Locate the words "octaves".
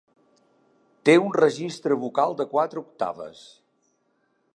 2.85-3.45